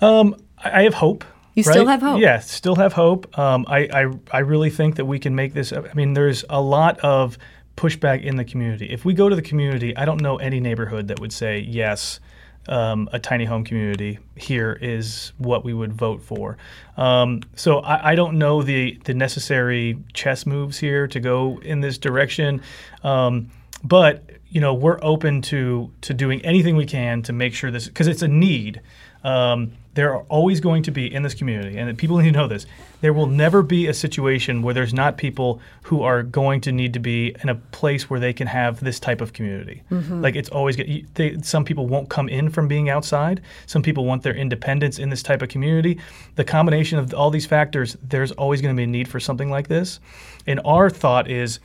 Um, 0.00 0.36
I 0.58 0.82
have 0.82 0.94
hope. 0.94 1.24
You 1.54 1.64
right? 1.64 1.72
still 1.72 1.86
have 1.86 2.00
hope. 2.00 2.20
Yeah, 2.20 2.38
still 2.38 2.76
have 2.76 2.94
hope. 2.94 3.38
Um, 3.38 3.66
I, 3.68 3.80
I 3.92 4.12
I 4.30 4.38
really 4.38 4.70
think 4.70 4.96
that 4.96 5.04
we 5.04 5.18
can 5.18 5.34
make 5.34 5.52
this. 5.52 5.72
I 5.72 5.92
mean, 5.92 6.14
there's 6.14 6.44
a 6.48 6.62
lot 6.62 6.98
of 7.00 7.36
pushback 7.76 8.22
in 8.22 8.36
the 8.36 8.44
community. 8.44 8.86
If 8.86 9.04
we 9.04 9.12
go 9.12 9.28
to 9.28 9.36
the 9.36 9.42
community, 9.42 9.94
I 9.96 10.04
don't 10.04 10.20
know 10.20 10.36
any 10.36 10.60
neighborhood 10.60 11.08
that 11.08 11.20
would 11.20 11.32
say 11.32 11.58
yes. 11.58 12.20
Um, 12.68 13.08
a 13.12 13.18
tiny 13.18 13.44
home 13.44 13.64
community 13.64 14.20
here 14.36 14.78
is 14.80 15.32
what 15.38 15.64
we 15.64 15.74
would 15.74 15.92
vote 15.92 16.22
for. 16.22 16.56
Um, 16.96 17.40
so 17.56 17.80
I, 17.80 18.12
I, 18.12 18.14
don't 18.14 18.38
know 18.38 18.62
the 18.62 19.00
the 19.02 19.14
necessary 19.14 19.98
chess 20.12 20.46
moves 20.46 20.78
here 20.78 21.08
to 21.08 21.18
go 21.18 21.58
in 21.62 21.80
this 21.80 21.98
direction, 21.98 22.62
um, 23.02 23.50
but 23.82 24.22
you 24.48 24.60
know 24.60 24.74
we're 24.74 25.00
open 25.02 25.42
to 25.42 25.90
to 26.02 26.14
doing 26.14 26.40
anything 26.42 26.76
we 26.76 26.86
can 26.86 27.22
to 27.22 27.32
make 27.32 27.52
sure 27.52 27.72
this 27.72 27.88
because 27.88 28.06
it's 28.06 28.22
a 28.22 28.28
need. 28.28 28.80
Um, 29.24 29.72
there 29.94 30.14
are 30.14 30.22
always 30.28 30.60
going 30.60 30.82
to 30.84 30.90
be 30.90 31.12
in 31.12 31.22
this 31.22 31.34
community, 31.34 31.76
and 31.76 31.96
people 31.98 32.16
need 32.16 32.32
to 32.32 32.38
know 32.38 32.48
this. 32.48 32.64
There 33.02 33.12
will 33.12 33.26
never 33.26 33.62
be 33.62 33.88
a 33.88 33.94
situation 33.94 34.62
where 34.62 34.72
there's 34.72 34.94
not 34.94 35.18
people 35.18 35.60
who 35.82 36.02
are 36.02 36.22
going 36.22 36.60
to 36.62 36.72
need 36.72 36.94
to 36.94 36.98
be 36.98 37.34
in 37.42 37.48
a 37.48 37.56
place 37.56 38.08
where 38.08 38.18
they 38.18 38.32
can 38.32 38.46
have 38.46 38.80
this 38.80 38.98
type 38.98 39.20
of 39.20 39.32
community. 39.32 39.82
Mm-hmm. 39.90 40.22
Like 40.22 40.34
it's 40.34 40.48
always 40.48 40.76
they, 40.76 41.36
some 41.42 41.64
people 41.64 41.86
won't 41.86 42.08
come 42.08 42.28
in 42.28 42.48
from 42.48 42.68
being 42.68 42.88
outside. 42.88 43.42
Some 43.66 43.82
people 43.82 44.06
want 44.06 44.22
their 44.22 44.34
independence 44.34 44.98
in 44.98 45.10
this 45.10 45.22
type 45.22 45.42
of 45.42 45.48
community. 45.48 45.98
The 46.36 46.44
combination 46.44 46.98
of 46.98 47.12
all 47.12 47.30
these 47.30 47.46
factors, 47.46 47.96
there's 48.02 48.32
always 48.32 48.62
going 48.62 48.74
to 48.74 48.78
be 48.78 48.84
a 48.84 48.86
need 48.86 49.08
for 49.08 49.20
something 49.20 49.50
like 49.50 49.68
this. 49.68 50.00
And 50.46 50.60
our 50.64 50.88
thought 50.88 51.30
is, 51.30 51.60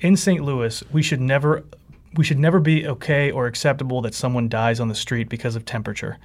in 0.00 0.16
St. 0.16 0.42
Louis, 0.42 0.82
we 0.92 1.02
should 1.02 1.20
never 1.20 1.62
we 2.16 2.24
should 2.24 2.40
never 2.40 2.58
be 2.58 2.88
okay 2.88 3.30
or 3.30 3.46
acceptable 3.46 4.02
that 4.02 4.14
someone 4.14 4.48
dies 4.48 4.80
on 4.80 4.88
the 4.88 4.94
street 4.96 5.28
because 5.28 5.54
of 5.54 5.64
temperature. 5.64 6.18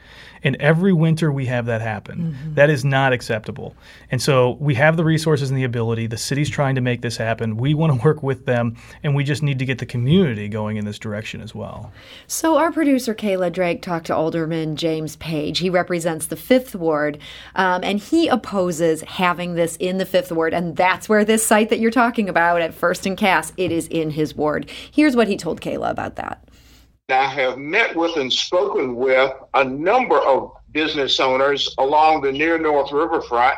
And 0.44 0.56
every 0.60 0.94
winter 0.94 1.32
we 1.32 1.46
have 1.46 1.68
that 1.68 1.82
happen. 1.82 2.36
Mm-hmm. 2.36 2.54
That 2.56 2.72
is 2.72 2.84
not 2.84 3.14
acceptable. 3.14 3.76
And 4.10 4.20
so 4.20 4.58
we 4.60 4.74
have 4.76 4.98
the 4.98 5.04
resources 5.04 5.50
and 5.50 5.58
the 5.58 5.64
ability. 5.64 6.08
The 6.08 6.18
city's 6.18 6.50
trying 6.50 6.76
to 6.76 6.82
make 6.82 7.02
this 7.02 7.18
happen. 7.18 7.58
We 7.58 7.76
want 7.76 7.94
to 7.94 8.04
work 8.04 8.24
with 8.24 8.46
them, 8.46 8.78
and 9.04 9.16
we 9.16 9.24
just 9.24 9.44
need 9.44 9.60
to 9.60 9.66
get 9.66 9.78
the 9.78 9.86
community 9.86 10.48
going 10.48 10.78
in 10.78 10.86
this 10.86 10.98
direction 10.98 11.40
as 11.40 11.54
well. 11.54 11.92
So 12.26 12.58
our 12.58 12.72
producer 12.72 13.14
Kayla 13.14 13.52
Drake 13.52 13.84
talked 13.84 14.08
to 14.08 14.16
Alderman 14.16 14.78
James 14.78 15.16
Page. 15.18 15.60
He 15.60 15.70
represents 15.70 16.26
the 16.26 16.36
Fifth 16.36 16.76
Ward, 16.76 17.20
um, 17.56 17.84
and 17.84 18.00
he 18.00 18.28
opposes 18.28 19.02
having 19.02 19.54
this 19.54 19.76
in 19.78 20.00
the 20.00 20.06
Fifth 20.06 20.32
Ward. 20.32 20.54
And 20.54 20.76
that's 20.76 21.08
where 21.08 21.26
this 21.26 21.46
site 21.46 21.70
that 21.70 21.80
you're 21.80 21.92
talking 21.92 22.28
about 22.28 22.62
at 22.62 22.74
First 22.74 23.06
and 23.06 23.16
Cass, 23.18 23.54
it 23.56 23.72
is 23.72 23.88
in 23.88 24.12
his 24.12 24.36
ward. 24.36 24.70
Here's 24.92 25.16
what 25.16 25.28
he 25.28 25.38
told 25.38 25.62
Kayla. 25.62 25.75
About 25.84 26.16
that? 26.16 26.48
I 27.10 27.28
have 27.28 27.58
met 27.58 27.96
with 27.96 28.18
and 28.18 28.34
spoken 28.34 28.96
with 28.96 29.32
a 29.54 29.64
number 29.64 30.20
of 30.20 30.54
business 30.72 31.20
owners 31.20 31.74
along 31.78 32.22
the 32.22 32.32
near 32.32 32.58
North 32.58 32.92
Riverfront, 32.92 33.58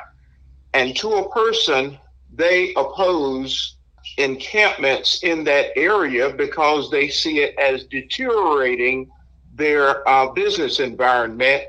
and 0.74 0.95
to 0.97 1.13
a 1.13 1.31
person, 1.31 1.97
they 2.33 2.74
oppose 2.75 3.77
encampments 4.17 5.24
in 5.24 5.43
that 5.45 5.77
area 5.77 6.29
because 6.29 6.91
they 6.91 7.07
see 7.07 7.39
it 7.39 7.57
as 7.57 7.86
deteriorating 7.86 9.09
their 9.53 10.07
uh, 10.07 10.29
business 10.31 10.79
environment 10.79 11.63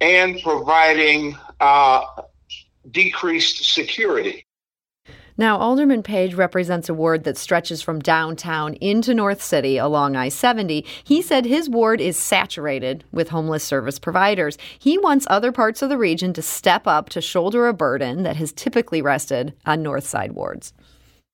and 0.00 0.40
providing 0.42 1.36
uh, 1.60 2.04
decreased 2.90 3.64
security. 3.64 4.45
Now, 5.38 5.58
Alderman 5.58 6.02
Page 6.02 6.32
represents 6.32 6.88
a 6.88 6.94
ward 6.94 7.24
that 7.24 7.36
stretches 7.36 7.82
from 7.82 8.00
downtown 8.00 8.72
into 8.74 9.12
North 9.12 9.42
City 9.42 9.76
along 9.76 10.16
I 10.16 10.30
70. 10.30 10.84
He 11.04 11.20
said 11.20 11.44
his 11.44 11.68
ward 11.68 12.00
is 12.00 12.16
saturated 12.16 13.04
with 13.12 13.28
homeless 13.28 13.62
service 13.62 13.98
providers. 13.98 14.56
He 14.78 14.96
wants 14.96 15.26
other 15.28 15.52
parts 15.52 15.82
of 15.82 15.90
the 15.90 15.98
region 15.98 16.32
to 16.34 16.42
step 16.42 16.86
up 16.86 17.10
to 17.10 17.20
shoulder 17.20 17.68
a 17.68 17.74
burden 17.74 18.22
that 18.22 18.36
has 18.36 18.50
typically 18.50 19.02
rested 19.02 19.52
on 19.66 19.82
North 19.82 20.06
Side 20.06 20.32
wards. 20.32 20.72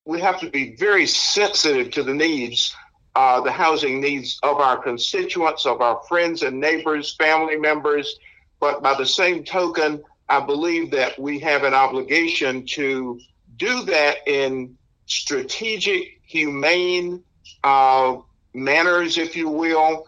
We 0.04 0.20
have 0.20 0.40
to 0.40 0.50
be 0.50 0.74
very 0.74 1.06
sensitive 1.06 1.92
to 1.92 2.02
the 2.02 2.14
needs, 2.14 2.74
uh, 3.14 3.40
the 3.40 3.52
housing 3.52 4.00
needs 4.00 4.40
of 4.42 4.56
our 4.56 4.82
constituents, 4.82 5.64
of 5.64 5.80
our 5.80 6.02
friends 6.08 6.42
and 6.42 6.58
neighbors, 6.58 7.14
family 7.14 7.56
members. 7.56 8.18
But 8.58 8.82
by 8.82 8.94
the 8.98 9.06
same 9.06 9.44
token, 9.44 10.02
I 10.28 10.40
believe 10.40 10.90
that 10.90 11.16
we 11.20 11.38
have 11.38 11.62
an 11.62 11.74
obligation 11.74 12.66
to 12.66 13.20
do 13.62 13.84
that 13.84 14.16
in 14.26 14.76
strategic, 15.06 16.20
humane 16.26 17.22
uh, 17.62 18.16
manners, 18.54 19.18
if 19.18 19.36
you 19.36 19.48
will, 19.48 20.04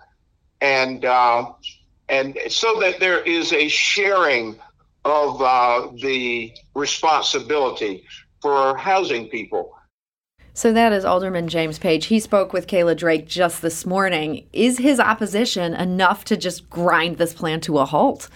and 0.61 1.05
uh, 1.05 1.53
and 2.09 2.37
so 2.49 2.81
that 2.81 2.99
there 2.99 3.21
is 3.21 3.53
a 3.53 3.69
sharing 3.69 4.59
of 5.05 5.41
uh, 5.41 5.89
the 6.03 6.53
responsibility 6.75 8.05
for 8.43 8.77
housing 8.77 9.29
people. 9.29 9.73
So 10.53 10.73
that 10.73 10.93
is 10.93 11.05
Alderman 11.05 11.49
James 11.49 11.79
Page. 11.79 12.07
He 12.07 12.21
spoke 12.21 12.53
with 12.53 12.67
Kayla 12.67 12.97
Drake 12.97 13.27
just 13.27 13.63
this 13.63 13.87
morning. 13.87 14.47
Is 14.53 14.79
his 14.79 14.99
opposition 14.99 15.75
enough 15.75 16.25
to 16.27 16.37
just 16.37 16.69
grind 16.71 17.19
this 17.19 17.35
plan 17.35 17.61
to 17.63 17.79
a 17.79 17.85
halt? 17.85 18.29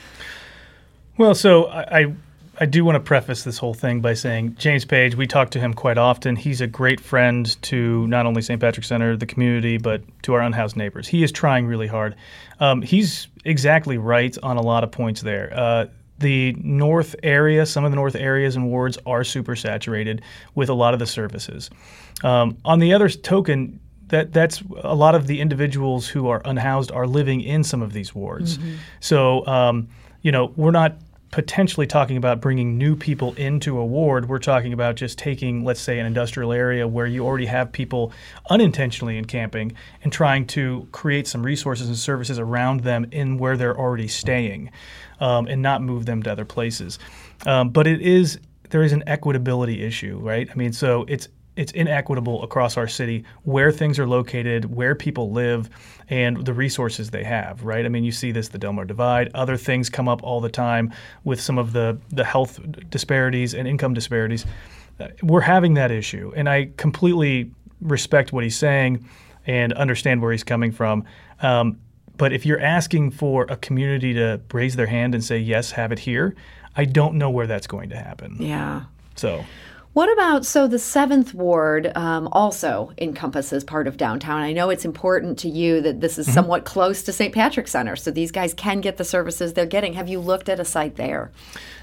Well, 1.17 1.35
so 1.35 1.67
I, 1.69 2.15
I 2.61 2.67
do 2.67 2.85
want 2.85 2.97
to 2.97 3.01
preface 3.01 3.45
this 3.45 3.57
whole 3.57 3.75
thing 3.75 4.01
by 4.01 4.15
saying 4.15 4.57
James 4.59 4.85
Page, 4.85 5.15
we 5.15 5.27
talk 5.27 5.51
to 5.51 5.61
him 5.61 5.75
quite 5.75 5.97
often. 5.97 6.35
He's 6.35 6.61
a 6.61 6.67
great 6.67 7.01
friend 7.01 7.61
to 7.63 8.07
not 8.09 8.27
only 8.27 8.43
St. 8.43 8.61
Patrick's 8.61 8.89
Center, 8.89 9.17
the 9.17 9.27
community, 9.27 9.79
but 9.79 10.03
to 10.23 10.35
our 10.35 10.41
unhoused 10.41 10.77
neighbors. 10.77 11.07
He 11.07 11.23
is 11.23 11.31
trying 11.31 11.67
really 11.67 11.87
hard. 11.87 12.17
Um, 12.59 12.83
he's 12.83 13.29
exactly 13.45 13.97
right 13.97 14.37
on 14.43 14.57
a 14.57 14.61
lot 14.61 14.83
of 14.83 14.91
points 14.91 15.21
there. 15.23 15.53
Uh, 15.55 15.87
the 16.19 16.53
north 16.59 17.15
area, 17.23 17.65
some 17.65 17.85
of 17.85 17.93
the 17.93 17.97
north 17.97 18.17
areas 18.17 18.57
and 18.57 18.67
wards 18.67 18.99
are 19.07 19.23
super 19.23 19.55
saturated 19.55 20.21
with 20.57 20.69
a 20.69 20.75
lot 20.75 20.95
of 20.95 20.99
the 20.99 21.07
services. 21.07 21.71
Um, 22.25 22.59
on 22.65 22.81
the 22.81 22.93
other 22.93 23.09
token, 23.09 23.79
that 24.09 24.33
that's 24.33 24.63
a 24.83 24.95
lot 24.95 25.15
of 25.15 25.29
the 25.29 25.41
individuals 25.41 26.09
who 26.09 26.29
are 26.29 26.43
unhoused 26.45 26.91
are 26.91 27.07
living 27.07 27.41
in 27.41 27.63
some 27.63 27.83
of 27.83 27.93
these 27.93 28.15
wards. 28.15 28.59
Mm-hmm. 28.59 28.75
So, 28.99 29.47
um, 29.47 29.89
you 30.23 30.33
know, 30.33 30.53
we're 30.57 30.73
not 30.73 30.97
potentially 31.31 31.87
talking 31.87 32.17
about 32.17 32.41
bringing 32.41 32.79
new 32.79 32.97
people 32.97 33.35
into 33.35 33.79
a 33.79 33.85
ward. 33.85 34.29
We're 34.29 34.39
talking 34.39 34.73
about 34.73 34.97
just 34.97 35.19
taking, 35.19 35.65
let's 35.65 35.81
say, 35.81 35.99
an 35.99 36.07
industrial 36.07 36.53
area 36.53 36.89
where 36.89 37.07
you 37.07 37.25
already 37.27 37.47
have 37.47 37.71
people 37.71 38.13
unintentionally 38.49 39.19
encamping 39.19 39.73
and 40.03 40.13
trying 40.13 40.47
to 40.49 40.89
create 40.93 41.27
some 41.27 41.43
resources 41.43 41.89
and 41.89 41.97
services 41.97 42.39
around 42.39 42.81
them 42.81 43.07
in 43.13 43.39
where 43.39 43.57
they're 43.57 43.79
already 43.79 44.09
staying 44.09 44.71
um, 45.21 45.47
and 45.47 45.61
not 45.61 45.83
move 45.83 46.07
them 46.07 46.23
to 46.23 46.33
other 46.33 46.45
places. 46.45 46.99
Um, 47.47 47.71
but 47.71 47.87
it 47.87 48.01
is 48.01 48.39
there 48.71 48.83
is 48.83 48.93
an 48.93 49.03
equitability 49.07 49.81
issue, 49.81 50.19
right? 50.19 50.49
I 50.51 50.55
mean, 50.55 50.73
so 50.73 51.05
it's 51.09 51.29
it's 51.59 51.73
inequitable 51.73 52.45
across 52.45 52.77
our 52.77 52.87
city 52.87 53.25
where 53.43 53.73
things 53.73 53.99
are 53.99 54.07
located, 54.07 54.75
where 54.75 54.95
people 54.95 55.33
live, 55.33 55.69
and 56.09 56.47
the 56.47 56.55
resources 56.55 57.11
they 57.11 57.25
have, 57.25 57.65
right? 57.65 57.85
I 57.85 57.89
mean, 57.89 58.05
you 58.05 58.13
see 58.13 58.31
this, 58.31 58.49
the 58.49 58.59
Delmar 58.59 58.85
Divide. 58.85 59.31
Other 59.35 59.57
things 59.57 59.91
come 59.91 60.09
up 60.09 60.23
all 60.23 60.41
the 60.41 60.49
time 60.49 60.93
with 61.25 61.41
some 61.41 61.59
of 61.59 61.73
the, 61.73 61.99
the 62.11 62.25
health 62.25 62.61
disparities 62.91 63.55
and 63.55 63.67
income 63.67 63.93
disparities. 63.93 64.47
We're 65.23 65.41
having 65.41 65.75
that 65.75 65.91
issue, 65.91 66.33
and 66.37 66.49
I 66.49 66.71
completely 66.77 67.51
respect 67.81 68.33
what 68.33 68.45
he's 68.45 68.57
saying 68.57 69.05
and 69.45 69.73
understand 69.73 70.23
where 70.23 70.31
he's 70.31 70.45
coming 70.45 70.71
from. 70.71 71.05
Um, 71.43 71.81
but 72.17 72.33
if 72.33 72.47
you're 72.47 72.61
asking 72.61 73.13
for 73.13 73.47
a 73.49 73.57
community 73.57 74.15
to 74.15 74.41
raise 74.53 74.77
their 74.77 74.87
hand 74.87 75.15
and 75.15 75.25
say, 75.25 75.39
yes, 75.39 75.73
have 75.73 75.91
it 75.91 75.99
here, 75.99 76.37
I 76.77 76.85
don't 76.85 77.15
know 77.15 77.31
where 77.31 77.49
that's 77.49 77.67
going 77.67 77.91
to 77.91 77.97
happen. 77.97 78.37
Yeah. 78.39 78.83
So 79.17 79.45
what 79.93 80.13
about 80.13 80.47
so 80.47 80.69
the 80.69 80.79
seventh 80.79 81.35
ward 81.35 81.91
um, 81.97 82.29
also 82.33 82.93
encompasses 82.99 83.65
part 83.65 83.87
of 83.87 83.97
downtown? 83.97 84.43
I 84.43 84.53
know 84.53 84.71
it's 84.71 84.85
important 84.85 85.39
to 85.41 85.49
you 85.49 85.81
that 85.81 86.01
this 86.01 86.19
is 86.19 86.27
mm-hmm. 86.27 86.35
somewhat 86.35 86.65
close 86.65 87.03
to 87.05 87.13
St. 87.13 87.35
Patrick's 87.35 87.73
Center, 87.73 87.97
so 87.97 88.11
these 88.11 88.31
guys 88.31 88.55
can 88.55 88.81
get 88.81 88.97
the 88.97 89.05
services 89.05 89.55
they're 89.55 89.67
getting. 89.67 89.95
Have 89.95 90.09
you 90.09 90.21
looked 90.21 90.49
at 90.49 90.61
a 90.61 90.65
site 90.65 90.97
there? 90.97 91.31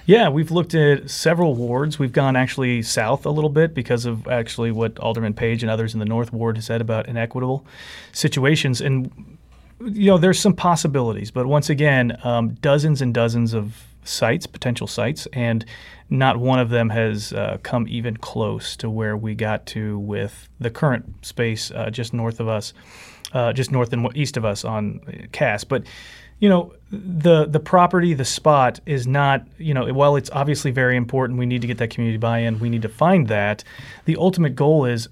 Yeah, 0.05 0.29
we've 0.29 0.51
looked 0.51 0.75
at 0.75 1.09
several 1.09 1.55
wards. 1.55 1.97
We've 1.97 2.11
gone 2.11 2.35
actually 2.35 2.83
south 2.83 3.25
a 3.25 3.31
little 3.31 3.49
bit 3.49 3.73
because 3.73 4.05
of 4.05 4.27
actually 4.27 4.71
what 4.71 4.99
Alderman 4.99 5.33
Page 5.33 5.63
and 5.63 5.71
others 5.71 5.93
in 5.93 5.99
the 5.99 6.05
North 6.05 6.31
Ward 6.31 6.63
said 6.63 6.79
about 6.79 7.07
inequitable 7.07 7.65
situations. 8.11 8.81
And 8.81 9.37
you 9.81 10.11
know, 10.11 10.17
there's 10.17 10.39
some 10.39 10.53
possibilities, 10.53 11.31
but 11.31 11.47
once 11.47 11.69
again, 11.69 12.17
um, 12.23 12.53
dozens 12.55 13.01
and 13.01 13.13
dozens 13.13 13.53
of 13.53 13.83
sites, 14.05 14.47
potential 14.47 14.87
sites, 14.87 15.27
and 15.33 15.65
not 16.09 16.37
one 16.37 16.59
of 16.59 16.69
them 16.69 16.89
has 16.89 17.33
uh, 17.33 17.57
come 17.63 17.87
even 17.89 18.15
close 18.15 18.75
to 18.77 18.89
where 18.89 19.17
we 19.17 19.35
got 19.35 19.65
to 19.65 19.99
with 19.99 20.47
the 20.59 20.69
current 20.69 21.25
space 21.25 21.71
uh, 21.71 21.89
just 21.89 22.13
north 22.13 22.39
of 22.39 22.47
us, 22.47 22.73
uh, 23.33 23.51
just 23.51 23.71
north 23.71 23.91
and 23.91 24.07
east 24.15 24.37
of 24.37 24.45
us 24.45 24.63
on 24.63 25.27
Cass. 25.31 25.63
But 25.63 25.83
you 26.39 26.49
know, 26.49 26.73
the 26.91 27.45
the 27.45 27.59
property, 27.59 28.13
the 28.13 28.25
spot 28.25 28.79
is 28.85 29.07
not, 29.07 29.47
you 29.57 29.73
know, 29.73 29.91
while 29.93 30.15
it's 30.15 30.29
obviously 30.31 30.71
very 30.71 30.97
important, 30.97 31.39
we 31.39 31.45
need 31.45 31.61
to 31.61 31.67
get 31.67 31.77
that 31.77 31.89
community 31.89 32.17
buy-in. 32.17 32.59
We 32.59 32.69
need 32.69 32.81
to 32.81 32.89
find 32.89 33.27
that. 33.29 33.63
The 34.03 34.17
ultimate 34.17 34.55
goal 34.55 34.85
is 34.85 35.07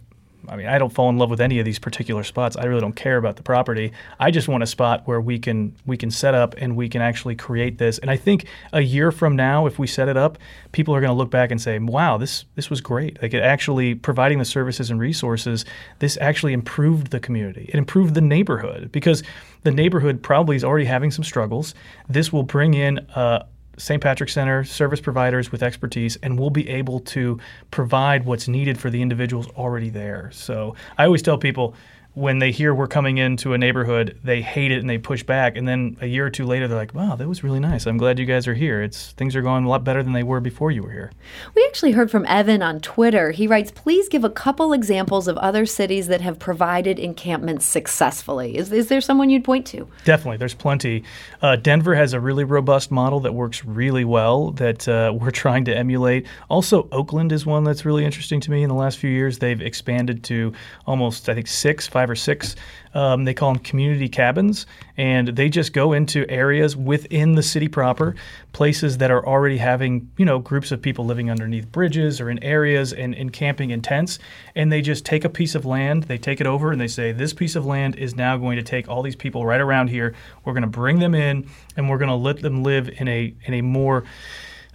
I 0.48 0.56
mean, 0.56 0.68
I 0.68 0.78
don't 0.78 0.92
fall 0.92 1.10
in 1.10 1.18
love 1.18 1.30
with 1.30 1.42
any 1.42 1.60
of 1.60 1.66
these 1.66 1.80
particular 1.80 2.24
spots. 2.24 2.58
I 2.58 2.66
really 2.66 2.82
don't 2.82 2.96
care 2.96 3.18
about 3.18 3.36
the 3.36 3.44
property. 3.44 3.94
I 4.20 4.32
just 4.32 4.48
want 4.48 4.64
a 4.64 4.68
spot 4.68 5.04
where 5.06 5.22
we 5.22 5.40
can 5.40 5.76
we 5.86 5.98
can 5.98 6.12
set 6.12 6.34
up 6.34 6.56
and 6.58 6.76
we 6.76 6.90
can 6.90 7.02
actually 7.02 7.36
create 7.36 7.78
this. 7.78 7.98
And 8.00 8.12
I 8.12 8.18
think 8.18 8.46
a 8.72 8.82
year 8.82 9.12
from 9.12 9.36
now, 9.36 9.66
if 9.66 9.80
we 9.80 9.88
set 9.88 10.10
it 10.10 10.18
up, 10.18 10.38
people 10.72 10.96
are 10.96 11.02
going 11.02 11.10
to 11.10 11.16
look 11.16 11.32
back 11.32 11.52
and 11.52 11.62
say, 11.62 11.80
"Wow, 11.80 12.18
this 12.18 12.46
this 12.56 12.70
was 12.70 12.82
great. 12.82 13.22
Like 13.22 13.34
it 13.34 13.42
actually 13.42 13.96
providing 13.96 14.40
the 14.40 14.46
services 14.46 14.90
and 14.90 15.00
resources. 15.00 15.66
This 16.00 16.18
actually 16.20 16.54
improved 16.54 17.12
the 17.12 17.20
community. 17.20 17.70
It 17.70 17.76
improved 17.76 18.14
the 18.14 18.22
neighborhood 18.22 18.92
because 18.92 19.24
the 19.64 19.72
neighborhood 19.72 20.22
probably 20.22 20.56
is 20.56 20.64
already 20.64 20.86
having 20.86 21.12
some 21.12 21.24
struggles. 21.24 21.74
This 22.10 22.34
will 22.34 22.44
bring 22.44 22.74
in." 22.74 23.00
Uh, 23.16 23.46
St. 23.78 24.02
Patrick's 24.02 24.34
Center, 24.34 24.64
service 24.64 25.02
providers 25.02 25.52
with 25.52 25.64
expertise, 25.64 26.16
and 26.18 26.40
we'll 26.40 26.50
be 26.50 26.70
able 26.70 27.00
to 27.00 27.40
provide 27.72 28.26
what's 28.26 28.48
needed 28.48 28.78
for 28.78 28.90
the 28.90 29.02
individuals 29.02 29.48
already 29.50 29.90
there. 29.90 30.30
So 30.32 30.76
I 30.98 31.06
always 31.06 31.22
tell 31.22 31.38
people 31.38 31.76
when 32.16 32.40
they 32.40 32.52
hear 32.52 32.74
we're 32.76 32.88
coming 32.88 33.18
into 33.18 33.54
a 33.54 33.58
neighborhood, 33.58 34.20
they 34.24 34.42
hate 34.42 34.72
it 34.72 34.80
and 34.80 34.90
they 34.90 35.00
push 35.00 35.24
back. 35.24 35.58
And 35.58 35.68
then 35.68 35.98
a 36.00 36.06
year 36.06 36.26
or 36.26 36.30
two 36.30 36.46
later, 36.46 36.68
they're 36.68 36.78
like, 36.78 36.94
"Wow, 36.94 37.16
that 37.16 37.28
was 37.28 37.44
really 37.44 37.60
nice. 37.60 37.88
I'm 37.88 37.98
glad 37.98 38.20
you 38.20 38.26
guys 38.26 38.48
are 38.48 38.54
here. 38.54 38.84
It's 38.84 39.12
things 39.14 39.36
are 39.36 39.42
going 39.42 39.66
a 39.66 39.70
lot 39.70 39.84
better 39.84 40.04
than 40.04 40.14
they 40.14 40.24
were 40.24 40.40
before 40.40 40.70
you 40.70 40.84
were 40.84 40.92
here." 40.92 41.12
We 41.56 41.66
actually 41.68 41.92
heard 41.94 42.12
from 42.12 42.26
Evan 42.28 42.62
on 42.62 42.80
Twitter. 42.82 43.32
He 43.32 43.48
writes, 43.48 43.72
"Please 43.72 44.08
give 44.10 44.24
a 44.24 44.30
couple 44.30 44.74
examples 44.74 45.28
of 45.28 45.38
other 45.38 45.66
cities 45.66 46.08
that 46.08 46.22
have 46.22 46.38
provided 46.38 47.00
encampments 47.00 47.66
successfully. 47.66 48.58
Is 48.58 48.72
is 48.72 48.90
there 48.90 49.02
someone 49.02 49.32
you'd 49.32 49.44
point 49.44 49.66
to?" 49.68 49.88
Definitely, 50.06 50.38
there's 50.38 50.54
plenty. 50.54 51.04
Uh, 51.42 51.56
Denver 51.56 51.96
has 51.96 52.14
a 52.14 52.20
really 52.20 52.44
robust 52.44 52.92
model 52.92 53.22
that 53.22 53.34
works 53.34 53.66
really 53.66 54.06
well 54.06 54.52
that 54.52 54.88
uh, 54.88 55.14
we're 55.20 55.32
trying 55.32 55.66
to 55.66 55.76
emulate. 55.76 56.28
Also, 56.50 56.88
Oakland 56.92 57.32
is 57.32 57.46
one 57.46 57.64
that's 57.64 57.86
really 57.86 58.06
interesting 58.06 58.40
to 58.42 58.52
me. 58.52 58.62
In 58.62 58.70
the 58.70 58.76
last 58.76 59.00
few 59.00 59.10
years, 59.10 59.40
they've 59.40 59.62
expanded 59.62 60.24
to 60.26 60.54
almost, 60.86 61.28
I 61.28 61.34
think, 61.34 61.48
six, 61.48 61.88
five 61.88 62.03
five 62.04 62.10
or 62.10 62.16
six. 62.16 62.56
Um, 62.94 63.24
they 63.24 63.34
call 63.34 63.54
them 63.54 63.64
community 63.64 64.10
cabins, 64.10 64.68
and 64.98 65.30
they 65.30 65.48
just 65.48 65.72
go 65.72 65.94
into 65.94 66.30
areas 66.30 66.76
within 66.76 67.36
the 67.36 67.42
city 67.42 67.70
proper, 67.70 68.14
places 68.52 68.98
that 68.98 69.10
are 69.10 69.26
already 69.26 69.58
having 69.58 70.12
you 70.18 70.26
know 70.26 70.40
groups 70.40 70.72
of 70.72 70.82
people 70.82 71.06
living 71.06 71.32
underneath 71.32 71.72
bridges 71.72 72.20
or 72.20 72.30
in 72.30 72.44
areas 72.44 72.92
and, 72.92 73.16
and 73.16 73.32
camping 73.32 73.72
in 73.72 73.82
tents, 73.82 74.20
and 74.54 74.70
they 74.70 74.82
just 74.82 75.06
take 75.06 75.24
a 75.24 75.30
piece 75.30 75.56
of 75.56 75.66
land, 75.66 76.04
they 76.04 76.18
take 76.18 76.42
it 76.42 76.46
over, 76.46 76.72
and 76.72 76.82
they 76.82 76.88
say 76.88 77.14
this 77.14 77.34
piece 77.34 77.56
of 77.56 77.66
land 77.66 77.96
is 77.96 78.16
now 78.16 78.36
going 78.36 78.58
to 78.58 78.64
take 78.64 78.90
all 78.90 79.02
these 79.02 79.16
people 79.16 79.46
right 79.46 79.62
around 79.62 79.88
here. 79.88 80.14
We're 80.44 80.54
going 80.54 80.64
to 80.64 80.68
bring 80.68 81.00
them 81.00 81.16
in, 81.16 81.50
and 81.78 81.90
we're 81.90 82.00
going 82.00 82.10
to 82.10 82.16
let 82.16 82.42
them 82.42 82.64
live 82.64 82.90
in 82.90 83.08
a 83.08 83.34
in 83.46 83.54
a 83.54 83.62
more 83.62 84.04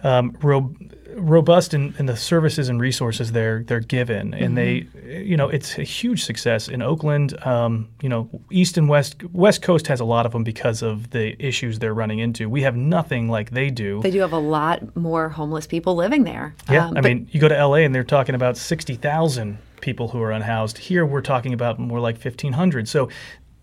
um, 0.03 0.35
ro- 0.41 0.75
robust 1.15 1.73
in, 1.73 1.93
in, 1.99 2.05
the 2.05 2.15
services 2.15 2.69
and 2.69 2.79
resources 2.79 3.31
they're 3.31 3.63
they're 3.63 3.79
given, 3.79 4.33
and 4.33 4.55
mm-hmm. 4.55 5.07
they, 5.07 5.23
you 5.23 5.35
know, 5.35 5.49
it's 5.49 5.77
a 5.77 5.83
huge 5.83 6.23
success 6.23 6.67
in 6.67 6.81
Oakland. 6.81 7.37
Um, 7.45 7.89
you 8.01 8.09
know, 8.09 8.29
East 8.51 8.77
and 8.77 8.87
West 8.87 9.23
West 9.25 9.61
Coast 9.61 9.87
has 9.87 9.99
a 9.99 10.05
lot 10.05 10.25
of 10.25 10.31
them 10.31 10.43
because 10.43 10.81
of 10.81 11.11
the 11.11 11.35
issues 11.43 11.79
they're 11.79 11.93
running 11.93 12.19
into. 12.19 12.49
We 12.49 12.61
have 12.61 12.75
nothing 12.75 13.29
like 13.29 13.51
they 13.51 13.69
do. 13.69 14.01
They 14.01 14.11
do 14.11 14.19
have 14.19 14.33
a 14.33 14.39
lot 14.39 14.95
more 14.95 15.29
homeless 15.29 15.67
people 15.67 15.95
living 15.95 16.23
there. 16.23 16.55
Yeah, 16.69 16.87
um, 16.87 16.97
I 16.97 17.01
mean, 17.01 17.27
you 17.31 17.39
go 17.39 17.47
to 17.47 17.57
L.A. 17.57 17.83
and 17.83 17.93
they're 17.93 18.03
talking 18.03 18.35
about 18.35 18.57
sixty 18.57 18.95
thousand 18.95 19.59
people 19.81 20.09
who 20.09 20.21
are 20.21 20.31
unhoused. 20.31 20.77
Here 20.77 21.05
we're 21.05 21.21
talking 21.21 21.53
about 21.53 21.79
more 21.79 21.99
like 21.99 22.15
1,500. 22.15 22.87
So 22.87 23.09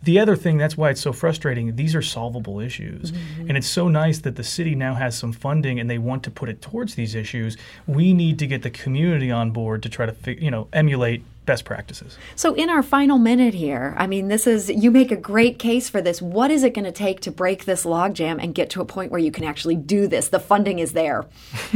the 0.07 0.21
other 0.21 0.37
thing, 0.37 0.57
that's 0.57 0.77
why 0.77 0.91
it's 0.91 1.01
so 1.01 1.13
frustrating, 1.13 1.75
these 1.75 1.95
are 1.97 2.01
solvable 2.01 2.61
issues. 2.61 3.11
Mm-hmm. 3.11 3.49
And 3.49 3.59
it's 3.59 3.67
so 3.67 3.89
nice 3.89 4.21
that 4.21 4.37
the 4.37 4.45
city 4.45 4.77
now 4.77 4.95
has 4.95 5.19
some 5.19 5.33
funding 5.33 5.81
and 5.81 5.91
they 5.91 5.99
want 5.99 6.23
to 6.23 6.31
put 6.31 6.49
it 6.49 6.63
towards 6.63 6.95
these 6.95 7.17
issues. 7.17 7.57
We 7.89 8.15
need 8.15 8.39
to 8.39 8.47
get 8.47 8.63
the 8.63 8.71
community 8.71 9.33
on 9.33 9.51
board 9.51 9.83
to 9.83 9.89
try 9.89 10.07
to, 10.07 10.43
you 10.43 10.51
know, 10.51 10.69
emulate 10.73 11.25
best 11.45 11.65
practices. 11.65 12.19
So, 12.37 12.55
in 12.55 12.71
our 12.71 12.85
final 12.85 13.19
minute 13.19 13.55
here, 13.55 13.95
I 13.99 14.07
mean, 14.07 14.29
this 14.29 14.47
is, 14.47 14.71
you 14.71 14.93
make 14.93 15.11
a 15.11 15.17
great 15.17 15.59
case 15.59 15.89
for 15.89 16.01
this. 16.01 16.23
What 16.23 16.53
is 16.53 16.63
it 16.63 16.73
going 16.73 16.85
to 16.85 16.93
take 16.93 17.21
to 17.23 17.33
break 17.33 17.65
this 17.65 17.85
logjam 17.85 18.41
and 18.41 18.55
get 18.55 18.71
to 18.71 18.81
a 18.81 18.85
point 18.85 19.11
where 19.11 19.21
you 19.21 19.33
can 19.33 19.43
actually 19.43 19.77
do 19.77 20.07
this? 20.07 20.29
The 20.29 20.41
funding 20.41 20.79
is 20.79 20.93
there. 20.93 21.27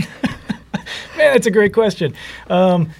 Man, 1.16 1.32
that's 1.32 1.46
a 1.46 1.50
great 1.50 1.74
question. 1.74 2.14
Um, 2.48 2.90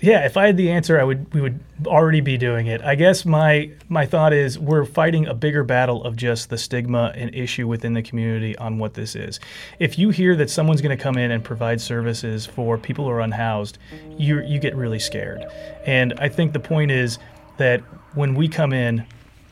yeah, 0.00 0.26
if 0.26 0.36
I 0.36 0.46
had 0.46 0.56
the 0.56 0.70
answer, 0.70 1.00
I 1.00 1.04
would 1.04 1.32
we 1.32 1.40
would 1.40 1.58
already 1.86 2.20
be 2.20 2.36
doing 2.36 2.66
it. 2.66 2.82
I 2.82 2.94
guess 2.94 3.24
my 3.24 3.70
my 3.88 4.04
thought 4.04 4.32
is 4.32 4.58
we're 4.58 4.84
fighting 4.84 5.26
a 5.26 5.34
bigger 5.34 5.64
battle 5.64 6.04
of 6.04 6.16
just 6.16 6.50
the 6.50 6.58
stigma 6.58 7.12
and 7.14 7.34
issue 7.34 7.66
within 7.66 7.94
the 7.94 8.02
community 8.02 8.56
on 8.58 8.78
what 8.78 8.94
this 8.94 9.16
is. 9.16 9.40
If 9.78 9.98
you 9.98 10.10
hear 10.10 10.36
that 10.36 10.50
someone's 10.50 10.82
going 10.82 10.96
to 10.96 11.02
come 11.02 11.16
in 11.16 11.30
and 11.30 11.42
provide 11.42 11.80
services 11.80 12.44
for 12.44 12.76
people 12.76 13.06
who 13.06 13.10
are 13.10 13.20
unhoused, 13.20 13.78
you 14.18 14.42
you 14.42 14.58
get 14.58 14.76
really 14.76 14.98
scared. 14.98 15.46
And 15.86 16.12
I 16.18 16.28
think 16.28 16.52
the 16.52 16.60
point 16.60 16.90
is 16.90 17.18
that 17.56 17.80
when 18.14 18.34
we 18.34 18.48
come 18.48 18.74
in, 18.74 19.06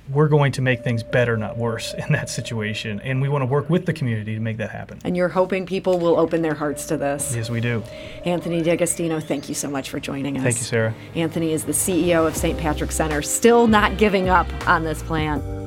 we're 0.09 0.29
going 0.29 0.53
to 0.53 0.63
make 0.63 0.85
things 0.85 1.03
better, 1.03 1.37
not 1.37 1.57
worse, 1.57 1.95
in 1.95 2.13
that 2.13 2.29
situation. 2.29 3.01
And 3.01 3.23
we 3.23 3.29
want 3.29 3.43
to 3.43 3.47
work 3.47 3.71
with 3.71 3.87
the 3.87 3.93
community 3.93 4.35
to 4.35 4.41
make 4.41 4.59
that 4.59 4.71
happen. 4.71 4.99
And 5.05 5.17
you're 5.17 5.29
hoping 5.29 5.67
people 5.67 5.99
will 5.99 6.19
open 6.19 6.43
their 6.43 6.55
hearts 6.55 6.87
to 6.87 6.97
this. 6.97 7.35
Yes, 7.35 7.51
we 7.51 7.61
do. 7.61 7.83
Anthony 8.25 8.63
D'Agostino, 8.63 9.21
thank 9.21 9.49
you 9.49 9.55
so 9.55 9.71
much 9.71 9.91
for 9.91 9.99
joining 10.01 10.37
us. 10.37 10.43
Thank 10.43 10.57
you, 10.57 10.65
Sarah. 10.65 10.95
Anthony 11.15 11.53
is 11.53 11.65
the 11.65 11.73
CEO 11.73 12.27
of 12.27 12.37
St. 12.37 12.59
Patrick's 12.59 12.97
Center, 12.97 13.23
still 13.23 13.67
not 13.67 13.97
giving 13.97 14.29
up 14.29 14.47
on 14.69 14.85
this 14.85 15.03
plan. 15.03 15.64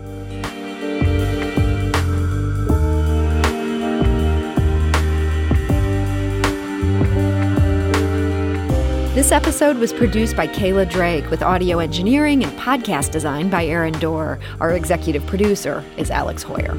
This 9.17 9.31
episode 9.31 9.77
was 9.77 9.91
produced 9.91 10.35
by 10.37 10.45
Kayla 10.45 10.87
Drake 10.87 11.31
with 11.31 11.41
audio 11.41 11.79
engineering 11.79 12.43
and 12.43 12.51
podcast 12.55 13.09
design 13.09 13.49
by 13.49 13.65
Aaron 13.65 13.93
Doerr. 13.93 14.37
Our 14.59 14.73
executive 14.73 15.25
producer 15.25 15.83
is 15.97 16.11
Alex 16.11 16.43
Heuer. 16.43 16.75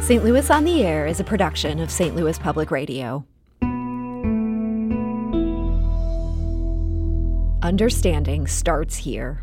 St. 0.00 0.22
Louis 0.22 0.48
on 0.52 0.62
the 0.62 0.84
Air 0.84 1.04
is 1.04 1.18
a 1.18 1.24
production 1.24 1.80
of 1.80 1.90
St. 1.90 2.14
Louis 2.14 2.38
Public 2.38 2.70
Radio. 2.70 3.26
Understanding 7.60 8.46
starts 8.46 8.94
here. 8.94 9.42